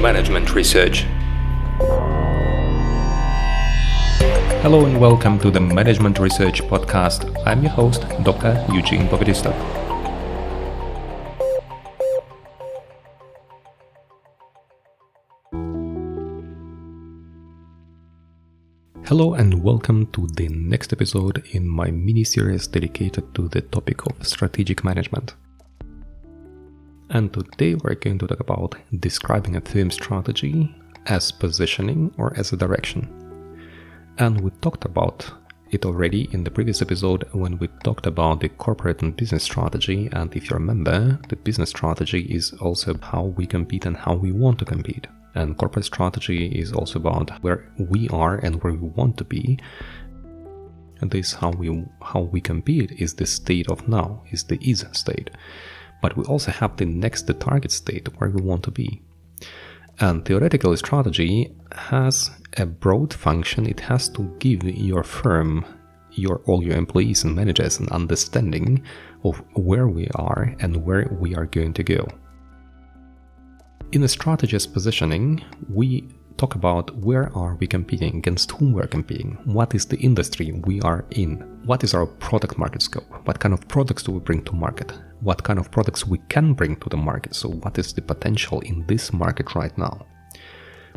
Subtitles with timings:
[0.00, 1.04] Management Research.
[4.62, 7.30] Hello and welcome to the Management Research Podcast.
[7.44, 8.64] I'm your host, Dr.
[8.72, 9.54] Eugene Bogodistov.
[19.04, 24.06] Hello and welcome to the next episode in my mini series dedicated to the topic
[24.06, 25.34] of strategic management.
[27.12, 30.72] And today we're going to talk about describing a theme strategy
[31.06, 33.02] as positioning or as a direction.
[34.18, 35.28] And we talked about
[35.72, 40.08] it already in the previous episode when we talked about the corporate and business strategy.
[40.12, 44.30] And if you remember, the business strategy is also how we compete and how we
[44.30, 45.08] want to compete.
[45.34, 49.58] And corporate strategy is also about where we are and where we want to be.
[51.00, 54.84] And this how we how we compete is the state of now, is the is
[54.92, 55.30] state
[56.02, 59.02] but we also have the next the target state where we want to be.
[59.98, 63.66] And theoretical strategy has a broad function.
[63.66, 65.64] It has to give your firm,
[66.12, 68.82] your all your employees and managers an understanding
[69.24, 72.08] of where we are and where we are going to go.
[73.92, 76.08] In a strategist positioning, we
[76.40, 80.80] talk about where are we competing, against whom we're competing, what is the industry we
[80.80, 81.32] are in,
[81.66, 84.90] what is our product market scope, what kind of products do we bring to market,
[85.20, 88.60] what kind of products we can bring to the market, so what is the potential
[88.60, 90.06] in this market right now.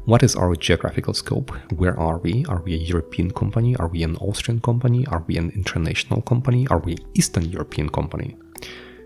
[0.05, 1.51] What is our geographical scope?
[1.75, 2.45] Where are we?
[2.47, 3.75] Are we a European company?
[3.75, 5.05] Are we an Austrian company?
[5.07, 6.67] Are we an international company?
[6.67, 8.37] Are we Eastern European company?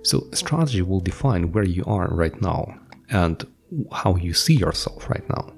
[0.04, 3.44] So strategy will define where you are right now and
[3.92, 5.54] how you see yourself right now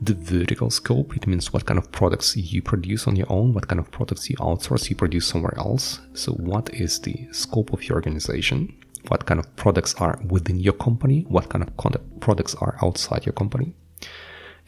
[0.00, 1.16] the vertical scope.
[1.16, 4.30] It means what kind of products you produce on your own, what kind of products
[4.30, 6.00] you outsource, you produce somewhere else.
[6.14, 8.76] So, what is the scope of your organization?
[9.08, 11.24] What kind of products are within your company?
[11.28, 13.74] What kind of products are outside your company?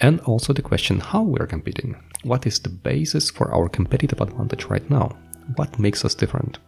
[0.00, 1.96] And also the question how we are competing.
[2.22, 5.16] What is the basis for our competitive advantage right now?
[5.56, 6.58] What makes us different?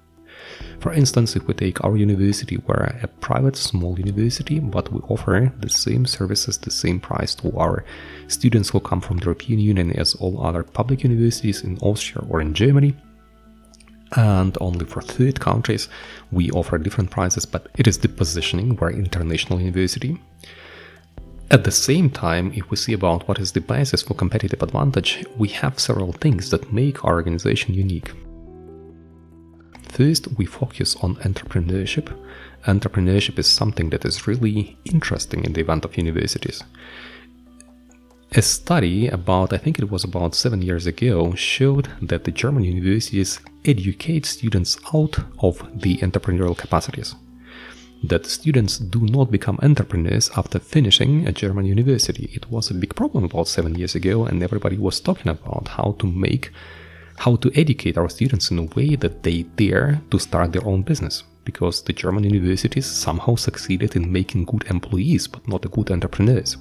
[0.80, 5.52] For instance, if we take our university, we're a private small university, but we offer
[5.60, 7.84] the same services, the same price to our
[8.28, 12.40] students who come from the European Union as all other public universities in Austria or
[12.40, 12.94] in Germany.
[14.16, 15.88] And only for third countries,
[16.30, 20.18] we offer different prices, but it is the positioning, we're international university.
[21.50, 25.24] At the same time, if we see about what is the basis for competitive advantage,
[25.36, 28.12] we have several things that make our organization unique.
[29.94, 32.12] First, we focus on entrepreneurship.
[32.66, 36.64] Entrepreneurship is something that is really interesting in the event of universities.
[38.32, 42.64] A study about, I think it was about seven years ago, showed that the German
[42.64, 47.14] universities educate students out of the entrepreneurial capacities.
[48.02, 52.30] That students do not become entrepreneurs after finishing a German university.
[52.32, 55.94] It was a big problem about seven years ago, and everybody was talking about how
[56.00, 56.50] to make
[57.16, 60.82] how to educate our students in a way that they dare to start their own
[60.82, 61.24] business.
[61.44, 66.56] Because the German universities somehow succeeded in making good employees, but not good entrepreneurs.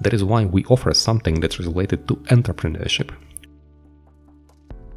[0.00, 3.10] That is why we offer something that's related to entrepreneurship.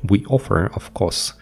[0.10, 1.34] We offer, of course,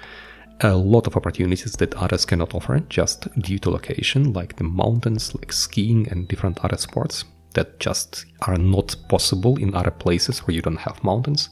[0.61, 5.33] a lot of opportunities that others cannot offer just due to location, like the mountains,
[5.35, 10.55] like skiing and different other sports that just are not possible in other places where
[10.55, 11.49] you don't have mountains.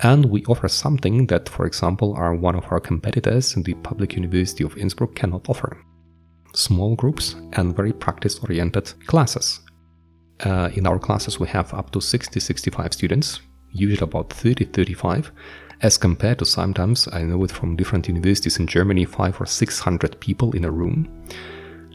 [0.00, 4.14] And we offer something that, for example, are one of our competitors in the Public
[4.14, 5.76] University of Innsbruck cannot offer.
[6.54, 9.60] Small groups and very practice oriented classes.
[10.44, 13.40] Uh, in our classes, we have up to 60 65 students,
[13.72, 15.32] usually about 30 35,
[15.80, 20.18] as compared to sometimes, I know it from different universities in Germany, 5 or 600
[20.20, 21.08] people in a room.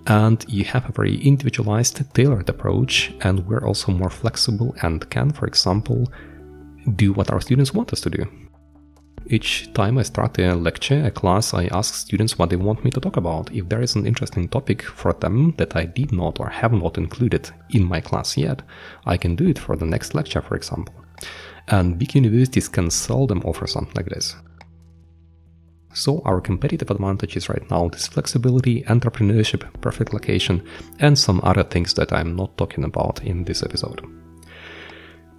[0.08, 5.32] And you have a very individualized, tailored approach, and we're also more flexible and can,
[5.32, 6.12] for example,
[6.96, 8.26] do what our students want us to do.
[9.28, 12.92] Each time I start a lecture, a class, I ask students what they want me
[12.92, 13.54] to talk about.
[13.54, 16.98] If there is an interesting topic for them that I did not or have not
[16.98, 18.62] included in my class yet,
[19.06, 20.94] I can do it for the next lecture, for example.
[21.70, 24.36] And big universities can seldom offer something like this.
[25.94, 30.68] So, our competitive advantage is right now this flexibility, entrepreneurship, perfect location,
[31.00, 34.23] and some other things that I'm not talking about in this episode.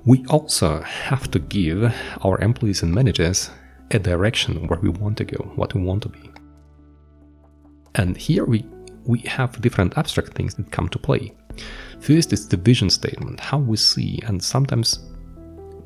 [0.06, 3.50] We also have to give our employees and managers
[3.90, 6.30] a direction where we want to go, what we want to be.
[7.94, 8.66] And here we,
[9.06, 11.32] we have different abstract things that come to play.
[12.00, 15.08] First is the vision statement, how we see, and sometimes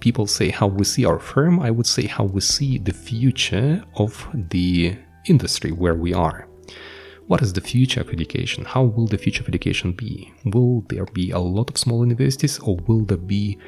[0.00, 3.84] people say how we see our firm, I would say how we see the future
[3.96, 6.48] of the industry where we are.
[7.28, 8.64] What is the future of education?
[8.64, 10.32] How will the future of education be?
[10.46, 13.58] Will there be a lot of small universities or will there be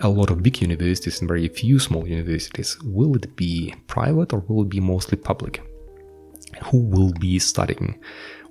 [0.00, 2.78] a lot of big universities and very few small universities?
[2.82, 5.62] Will it be private or will it be mostly public?
[6.66, 7.98] Who will be studying?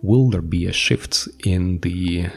[0.02, 2.30] Will there be a shift in the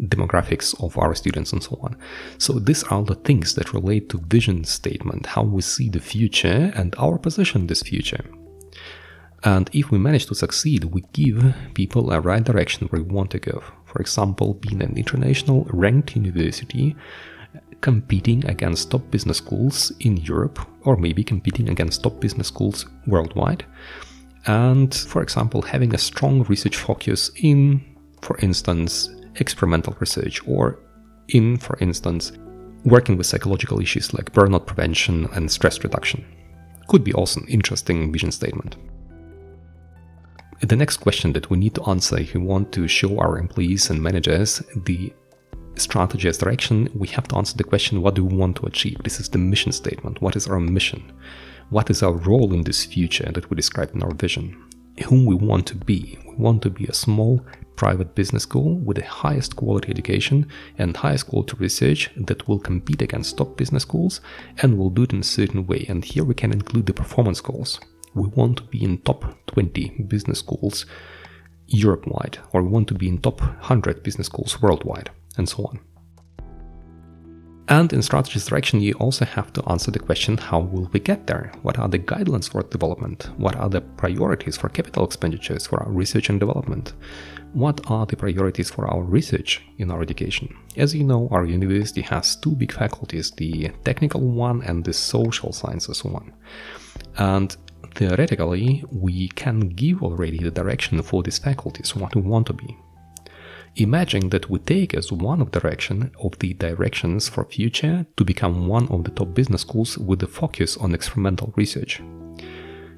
[0.00, 1.96] demographics of our students and so on.
[2.38, 6.72] So these are the things that relate to vision statement, how we see the future
[6.74, 8.24] and our position in this future.
[9.44, 13.30] And if we manage to succeed, we give people a right direction where we want
[13.32, 13.62] to go.
[13.84, 16.96] For example, being an international ranked university,
[17.80, 23.64] competing against top business schools in Europe, or maybe competing against top business schools worldwide.
[24.46, 27.82] And for example, having a strong research focus in,
[28.20, 30.78] for instance, experimental research, or
[31.28, 32.32] in, for instance,
[32.84, 36.24] working with psychological issues like burnout prevention and stress reduction.
[36.88, 38.76] Could be also an interesting vision statement.
[40.60, 43.90] The next question that we need to answer if we want to show our employees
[43.90, 45.12] and managers the
[45.76, 48.98] strategy as direction, we have to answer the question what do we want to achieve?
[49.02, 50.20] This is the mission statement.
[50.20, 51.12] What is our mission?
[51.70, 54.62] What is our role in this future that we describe in our vision?
[55.06, 56.18] Whom we want to be?
[56.26, 57.44] We want to be a small
[57.76, 60.46] private business school with the highest quality education
[60.78, 64.20] and highest quality research that will compete against top business schools
[64.58, 65.84] and will do it in a certain way.
[65.88, 67.80] And here we can include the performance goals.
[68.14, 70.86] We want to be in top 20 business schools
[71.66, 75.64] Europe wide, or we want to be in top 100 business schools worldwide, and so
[75.64, 75.80] on.
[77.68, 81.26] And in strategy direction, you also have to answer the question how will we get
[81.26, 81.50] there?
[81.62, 83.30] What are the guidelines for development?
[83.38, 86.92] What are the priorities for capital expenditures for our research and development?
[87.54, 90.54] What are the priorities for our research in our education?
[90.76, 95.52] As you know, our university has two big faculties the technical one and the social
[95.52, 96.34] sciences one.
[97.16, 97.56] And
[97.94, 102.76] theoretically, we can give already the direction for these faculties, what we want to be.
[103.76, 108.68] Imagine that we take as one of direction of the directions for future to become
[108.68, 112.00] one of the top business schools with a focus on experimental research.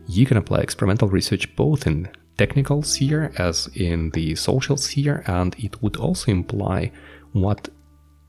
[0.07, 5.57] You can apply experimental research both in technical sphere as in the social sphere, and
[5.59, 6.93] it would also imply
[7.33, 7.71] what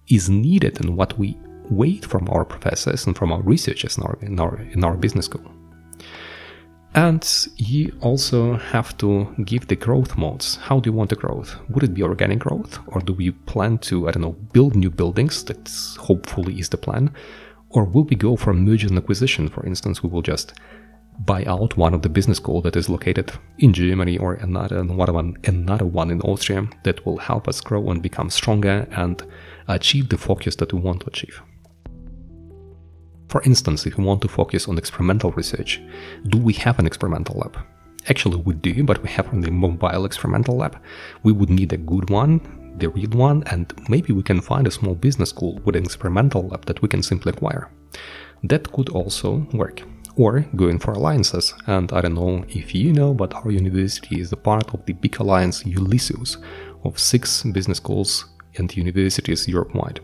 [0.07, 1.37] is needed and what we
[1.69, 5.25] wait from our professors and from our researchers in our, in our, in our business
[5.25, 5.56] school.
[6.95, 10.55] And you also have to give the growth modes.
[10.55, 11.55] How do you want the growth?
[11.69, 12.79] Would it be organic growth?
[12.87, 15.43] Or do we plan to, I don't know, build new buildings?
[15.43, 15.69] That
[15.99, 17.13] hopefully is the plan.
[17.69, 19.47] Or will we go for a merger and acquisition?
[19.47, 20.53] For instance, we will just
[21.19, 25.35] buy out one of the business schools that is located in Germany or another one,
[25.45, 29.23] another one in Austria that will help us grow and become stronger and
[29.67, 31.41] achieve the focus that we want to achieve.
[33.27, 35.81] For instance, if we want to focus on experimental research,
[36.27, 37.57] do we have an experimental lab?
[38.09, 40.77] Actually, we do, but we have only a mobile experimental lab.
[41.23, 42.39] We would need a good one,
[42.77, 46.47] the real one, and maybe we can find a small business school with an experimental
[46.47, 47.69] lab that we can simply acquire.
[48.43, 49.81] That could also work.
[50.15, 54.31] Or going for alliances, and I don't know if you know, but our university is
[54.31, 56.37] a part of the big alliance ULYSSEUS
[56.85, 58.25] of six business schools
[58.55, 59.99] and universities Europe-wide.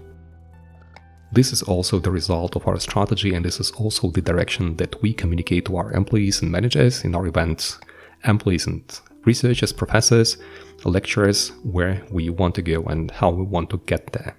[1.34, 5.02] This is also the result of our strategy, and this is also the direction that
[5.02, 7.80] we communicate to our employees and managers in our events,
[8.24, 8.84] employees and
[9.26, 10.38] researchers, professors,
[10.86, 14.38] lecturers, where we want to go and how we want to get there.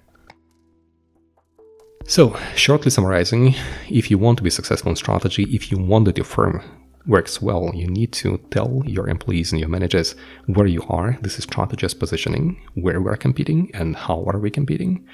[2.05, 3.55] So, shortly summarizing,
[3.89, 6.63] if you want to be successful in strategy, if you want that your firm
[7.05, 11.17] works well, you need to tell your employees and your managers where you are.
[11.21, 15.05] This is strategist positioning, where we're competing, and how are we competing.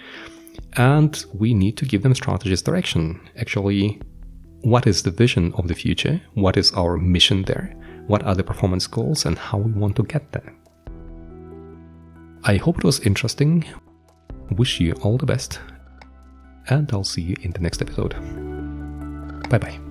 [0.78, 3.20] And we need to give them strategist direction.
[3.38, 4.02] Actually,
[4.62, 6.22] what is the vision of the future?
[6.34, 7.76] What is our mission there?
[8.08, 10.54] What are the performance goals and how we want to get there?
[12.44, 13.66] I hope it was interesting.
[14.52, 15.60] Wish you all the best.
[16.70, 18.16] And I'll see you in the next episode.
[19.50, 19.91] Bye bye.